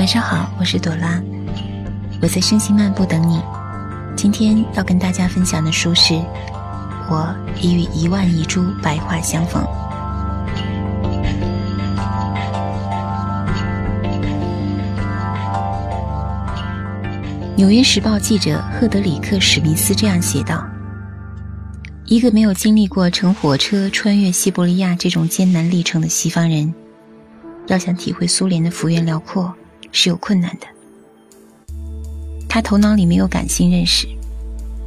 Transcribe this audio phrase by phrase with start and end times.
[0.00, 1.22] 晚上好，我是朵拉，
[2.22, 3.38] 我在声心漫步等你。
[4.16, 6.14] 今天要跟大家分享的书是
[7.10, 9.62] 《我已与一万亿株白桦相逢》。
[17.54, 20.66] 《纽约时报》记者赫德里克·史密斯这样写道
[22.08, 26.72] ：“一个没有经历过乘火车穿越西伯利亚这种艰难历程的西方人，
[27.66, 29.54] 要想体会苏联的幅员辽阔
[29.92, 30.66] 是有困难的。
[32.48, 34.08] 他头脑里没有感性认识，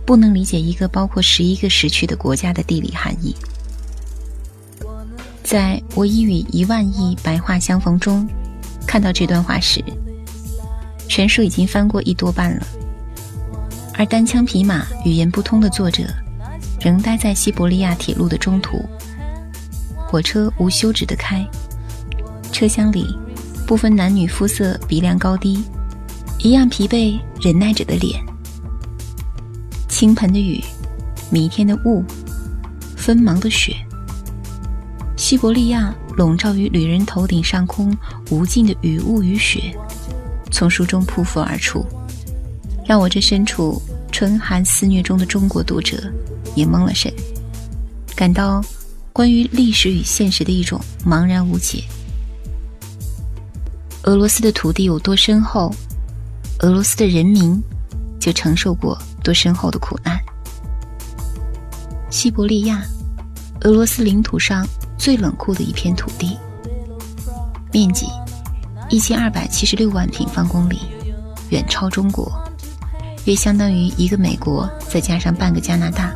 [0.05, 3.35] 不能理解一个包括十一个时区的国家的地理含义。
[5.43, 8.27] 在我已与一万亿白话相逢中，
[8.85, 9.83] 看到这段话时。”
[11.05, 12.65] 全书已经翻过一多半了，
[13.93, 16.03] 而单枪匹马、语言不通的作者，
[16.81, 18.83] 仍待在西伯利亚铁路的中途。
[19.95, 21.45] 火车无休止的开，
[22.51, 23.15] 车厢里
[23.65, 25.63] 不分男女肤色、鼻梁高低，
[26.39, 28.23] 一样疲惫忍耐着的脸。
[29.87, 30.61] 倾盆的雨，
[31.31, 32.03] 弥天的雾，
[32.95, 33.75] 纷茫的雪。
[35.15, 37.95] 西伯利亚笼罩于旅人头顶上空，
[38.29, 39.73] 无尽的雨雾与雪。
[40.51, 41.85] 从书中匍匐而出，
[42.85, 45.97] 让我这身处春寒肆虐中的中国读者
[46.55, 47.11] 也懵了神，
[48.15, 48.63] 感到
[49.11, 51.83] 关于历史与现实的一种茫然无解。
[54.03, 55.73] 俄罗斯的土地有多深厚，
[56.59, 57.61] 俄罗斯的人民
[58.19, 60.19] 就承受过多深厚的苦难。
[62.09, 62.83] 西伯利亚，
[63.61, 64.67] 俄罗斯领土上
[64.97, 66.37] 最冷酷的一片土地，
[67.71, 68.05] 面积。
[68.89, 70.79] 一千二百七十六万平方公里，
[71.49, 72.29] 远超中国，
[73.23, 76.13] 约相当于一个美国，再加上半个加拿大。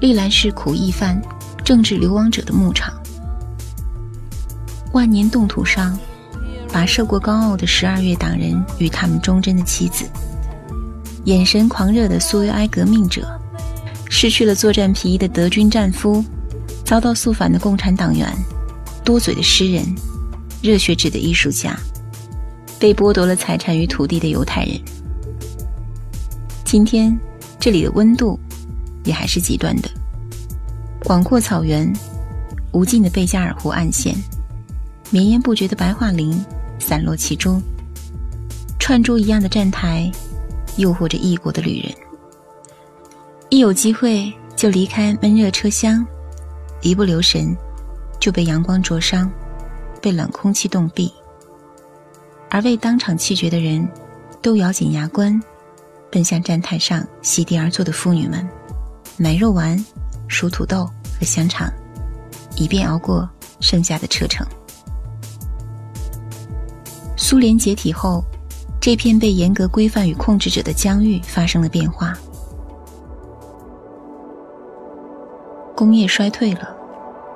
[0.00, 1.22] 历来是苦役犯、
[1.64, 2.92] 政治流亡者的牧场。
[4.92, 5.96] 万年冻土上，
[6.72, 10.04] 跋涉过高傲的十二月党人与他们忠贞的妻子，
[11.24, 13.26] 眼神狂热的苏维埃革命者，
[14.10, 16.24] 失去了作战皮衣的德军战俘，
[16.84, 18.30] 遭到肃反的共产党员，
[19.04, 19.84] 多嘴的诗人。
[20.62, 21.78] 热血质的艺术家，
[22.78, 24.80] 被剥夺了财产与土地的犹太人。
[26.64, 27.16] 今天，
[27.60, 28.40] 这里的温度
[29.04, 29.88] 也还是极端的。
[31.04, 31.92] 广阔草原，
[32.72, 34.16] 无尽的贝加尔湖岸线，
[35.10, 36.34] 绵延不绝的白桦林
[36.78, 37.62] 散落其中，
[38.78, 40.10] 串珠一样的站台，
[40.76, 41.94] 诱惑着异国的旅人。
[43.48, 46.06] 一有机会就离开闷热车厢，
[46.82, 47.56] 一不留神
[48.20, 49.30] 就被阳光灼伤。
[50.02, 51.10] 被冷空气冻毙，
[52.48, 53.88] 而未当场气绝的人，
[54.40, 55.42] 都咬紧牙关，
[56.12, 58.46] 奔向站台上席地而坐的妇女们，
[59.16, 59.84] 买肉丸、
[60.28, 60.88] 熟土豆
[61.18, 61.68] 和香肠，
[62.54, 63.28] 以便熬过
[63.60, 64.46] 剩下的车程。
[67.28, 68.22] 苏联解体后，
[68.80, 72.14] 这片被严格规范与控制者的疆域发生了变化，
[75.74, 76.72] 工业衰退了，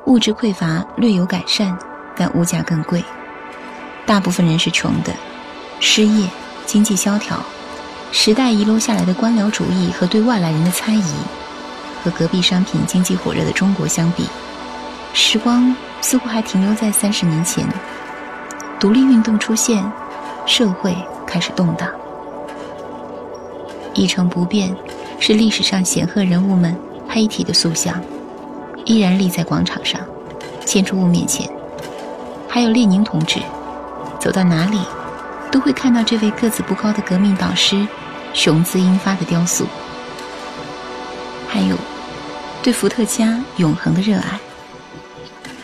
[0.06, 1.76] 物质匮乏略有改善。
[2.16, 3.02] 但物价更贵，
[4.06, 5.12] 大部分人是穷的，
[5.80, 6.28] 失业，
[6.66, 7.42] 经济萧条，
[8.12, 11.14] 时代遗留下来的官僚主义和对外来人的猜疑，
[12.04, 14.24] 和隔壁商品经济火热的中国相比，
[15.12, 17.66] 时光似乎还停留在三十年前。
[18.80, 19.84] 独立运动出现，
[20.46, 20.96] 社会
[21.26, 21.86] 开始动荡，
[23.92, 24.74] 一成不变
[25.18, 26.74] 是历史上显赫人物们
[27.06, 28.02] 黑体的塑像，
[28.86, 30.00] 依然立在广场上，
[30.64, 31.46] 建筑物面前。
[32.48, 33.38] 还有列宁同志，
[34.18, 34.80] 走到哪里，
[35.52, 37.86] 都会看到这位个子不高的革命导师
[38.32, 39.66] 雄姿英发的雕塑。
[41.47, 41.76] 还有
[42.62, 44.41] 对伏特加永恒的热爱，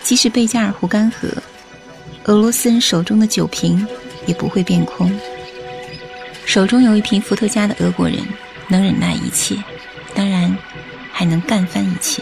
[0.03, 1.33] 即使贝加尔湖干涸，
[2.27, 3.87] 俄罗斯人手中的酒瓶
[4.27, 5.11] 也不会变空。
[6.45, 8.19] 手中有一瓶伏特加的俄国人，
[8.69, 9.57] 能忍耐一切，
[10.13, 10.57] 当然
[11.13, 12.21] 还能干翻一切。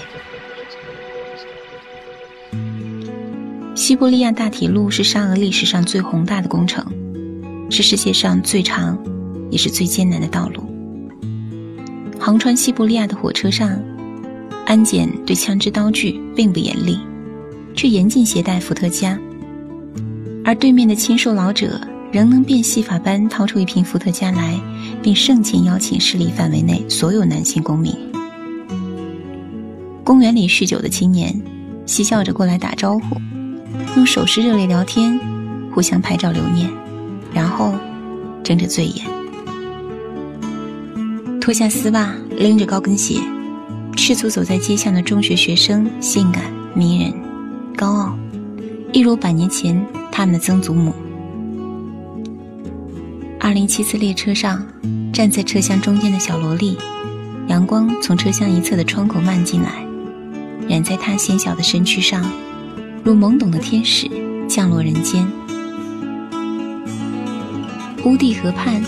[3.74, 6.84] 西伯利亚大铁路是沙俄历史上最宏大的工程，
[7.70, 8.98] 是世界上最长
[9.50, 10.64] 也是最艰难的道路。
[12.20, 13.78] 航穿西伯利亚的火车上，
[14.66, 17.00] 安检对枪支刀具并不严厉，
[17.74, 19.18] 却严禁携带伏特加。
[20.44, 21.80] 而对面的清瘦老者
[22.12, 24.60] 仍能变戏法般掏出一瓶伏特加来，
[25.02, 27.96] 并盛情邀请势力范围内所有男性公民。
[30.04, 31.34] 公园里酗酒的青年
[31.86, 33.16] 嬉笑着过来打招呼。
[33.96, 35.18] 用手势热烈聊天，
[35.72, 36.68] 互相拍照留念，
[37.32, 37.72] 然后
[38.42, 39.04] 睁着醉眼，
[41.40, 43.18] 脱下丝袜，拎着高跟鞋，
[43.96, 46.44] 赤足走在街巷的中学学生，性感
[46.74, 47.12] 迷人，
[47.76, 48.18] 高傲，
[48.94, 50.94] 一如百年前他们的曾祖母。
[53.40, 54.64] 二零七次列车上，
[55.12, 56.78] 站在车厢中间的小萝莉，
[57.48, 59.84] 阳光从车厢一侧的窗口漫进来，
[60.68, 62.24] 染在她纤小的身躯上，
[63.02, 64.08] 如懵懂的天使
[64.48, 65.26] 降落人间。
[68.04, 68.80] 乌地河畔，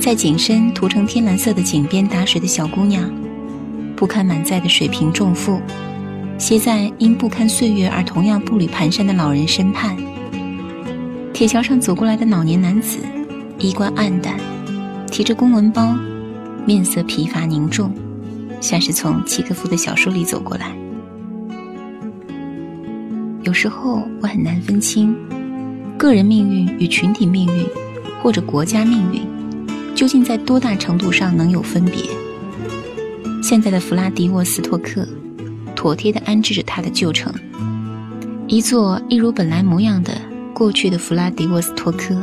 [0.00, 3.08] 在景深涂成天蓝色的井边打水的小姑娘，
[3.94, 5.60] 不堪满载的水瓶重负，
[6.40, 9.94] 歇在因不堪岁月而同样步履蹒跚的老人身畔。
[11.34, 12.98] 铁桥上走过来的老年男子，
[13.58, 14.34] 衣冠暗淡，
[15.10, 15.94] 提着公文包，
[16.64, 17.92] 面色疲乏凝重，
[18.58, 20.74] 像是从契诃夫的小说里走过来。
[23.42, 25.14] 有时候我很难分清，
[25.98, 27.66] 个人命运与群体命运。
[28.22, 29.22] 或者国家命运，
[29.94, 32.02] 究竟在多大程度上能有分别？
[33.42, 35.08] 现在的弗拉迪沃斯托克，
[35.80, 37.32] 妥帖地安置着他的旧城，
[38.46, 40.12] 一座一如本来模样的
[40.52, 42.14] 过去的弗拉迪沃斯托克，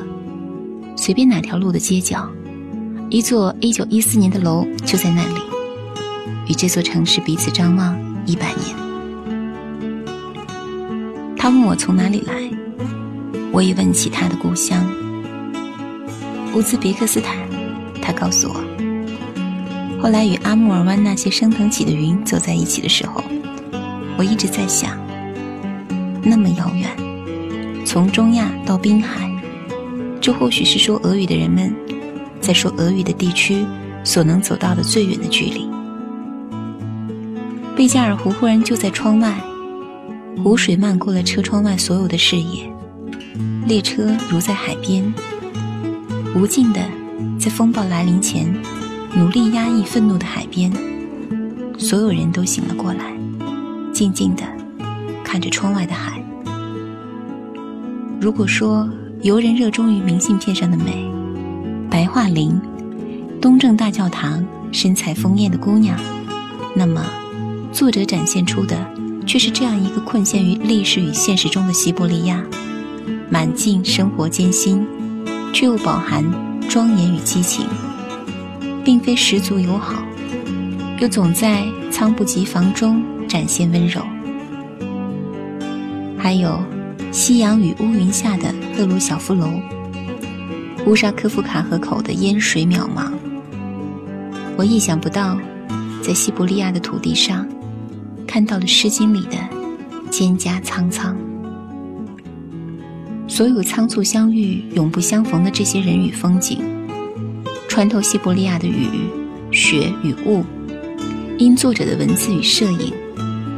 [0.96, 2.30] 随便哪条路的街角，
[3.10, 5.42] 一座1914年的楼就在那里，
[6.48, 8.78] 与这座城市彼此张望一百年。
[11.36, 12.36] 他问我从哪里来，
[13.52, 14.88] 我也问起他的故乡。
[16.54, 17.36] 乌兹别克斯坦，
[18.04, 18.64] 他告诉我。
[20.00, 23.24] 后来与阿穆尔湾那些升腾起的云走在一起的时候，
[24.18, 24.98] 我一直在想：
[26.24, 26.90] 那么遥远，
[27.86, 29.32] 从中亚到滨海，
[30.20, 31.74] 这或许是说俄语的人们
[32.42, 33.64] 在说俄语的地区
[34.04, 35.70] 所能走到的最远的距离。
[37.76, 39.40] 贝加尔湖忽然就在窗外，
[40.44, 42.68] 湖水漫过了车窗外所有的视野，
[43.68, 45.14] 列车如在海边。
[46.36, 46.82] 无尽的，
[47.40, 48.52] 在风暴来临前，
[49.14, 50.72] 努力压抑愤怒的海边，
[51.78, 53.17] 所有人都醒了过来，
[53.98, 54.44] 静静的
[55.24, 56.24] 看着窗外的海。
[58.22, 58.88] 如果说
[59.24, 61.10] 游人热衷于明信片上的美，
[61.90, 62.62] 白桦林、
[63.42, 66.00] 东正大教堂、身材丰艳的姑娘，
[66.76, 67.04] 那么
[67.72, 68.78] 作者展现出的
[69.26, 72.44] 却是这样一个困陷于历史与现实中的西伯利亚，
[73.32, 74.86] 满尽生活艰辛。
[75.54, 76.24] 却又饱含
[76.70, 77.66] 庄严与激情，
[78.84, 80.04] 并非十足友好，
[81.00, 84.02] 又总在猝不及防中展现温柔。
[86.18, 86.60] 还有
[87.12, 89.50] 夕阳与乌云下的赫鲁晓夫楼，
[90.86, 93.12] 乌沙科夫卡河口的烟水渺茫。
[94.58, 95.38] 我意想不到，
[96.02, 97.48] 在西伯利亚的土地上，
[98.26, 99.38] 看到了《诗经》里的
[100.10, 101.16] 蒹葭苍苍。
[103.28, 106.60] 所有仓促相遇、永不相逢的这些人与风景，
[107.68, 108.88] 穿透西伯利亚的雨、
[109.52, 110.44] 雪与雾，
[111.38, 112.92] 因作者的文字与摄影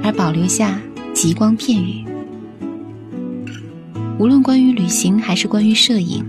[0.03, 0.79] 而保留下
[1.13, 2.05] 极光片语。
[4.17, 6.25] 无论关于旅行还是关于摄影，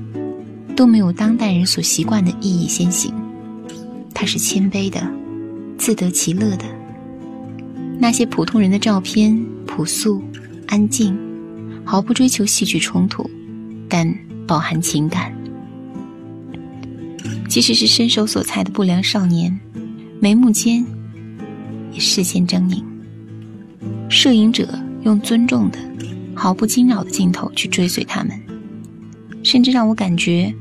[0.77, 3.13] 都没有当代人所习惯的意义先行。
[4.15, 5.01] 他是谦卑的，
[5.77, 6.65] 自得其乐的。
[7.99, 10.23] 那些普通人的照片，朴素、
[10.67, 11.19] 安静，
[11.85, 13.29] 毫不追求戏剧冲突。
[13.89, 14.15] 但
[14.47, 15.35] 饱含情感，
[17.49, 19.59] 即使是身手所裁的不良少年，
[20.21, 20.87] 眉目间
[21.93, 22.85] 也视线狰狞。
[24.11, 24.69] 摄影者
[25.03, 25.79] 用尊重的、
[26.35, 28.39] 毫不惊扰的镜头去追随他们，
[29.45, 30.53] 甚至让我感觉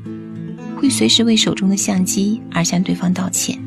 [0.76, 3.58] 会随时为手中的相机而向对方道歉。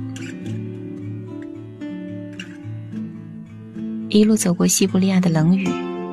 [4.08, 5.68] 一路走过西伯利亚的冷雨、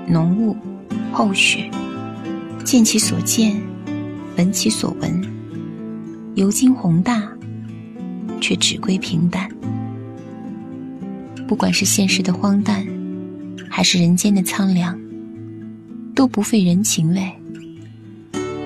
[0.09, 0.57] 浓雾、
[1.13, 1.71] 厚雪。
[2.65, 3.57] 见其所见，
[4.37, 5.23] 闻其所闻，
[6.35, 7.33] 游经宏大，
[8.41, 9.49] 却只归平淡。
[11.49, 12.87] 不管是现实的荒诞，
[13.73, 14.99] 还是人间的苍凉，
[16.15, 17.33] 都不费人情味。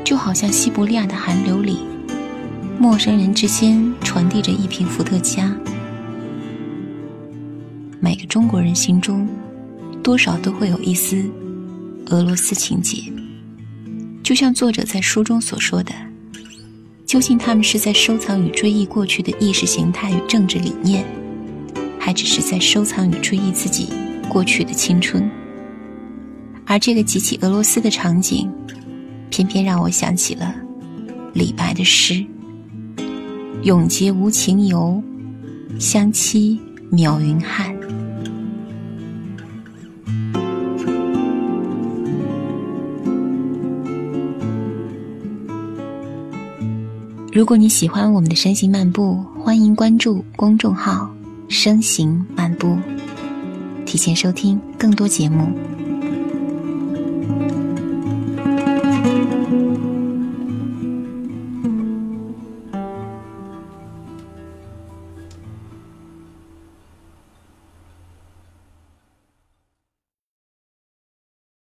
[0.03, 1.79] 就好像西伯利亚的寒流里，
[2.81, 5.55] 陌生人之间传递着一瓶伏特加。
[8.01, 9.29] 每个中国人心中，
[10.03, 11.31] 多少都会有一丝
[12.07, 13.03] 俄罗斯情结。
[14.23, 15.93] 就像作者在书中所说的，
[17.05, 21.05] 究竟他们是在收藏与追忆过去的意识形态与政治理念，
[21.99, 23.89] 还只是在收藏与追忆自己
[24.25, 25.31] 过去的青春？
[26.67, 28.51] 而这个极其俄罗斯的场景，
[29.31, 30.55] 偏偏让我想起了
[31.33, 32.25] 李白的诗
[33.63, 35.03] ：“永结无情游，
[35.79, 36.59] 相期
[36.91, 37.75] 邈云汉。”
[47.33, 51.13] 如果你喜欢我们的声行漫步，欢迎关注公众号
[51.51, 52.79] “声行漫步”，
[53.95, 55.57] 提前收听更多节目。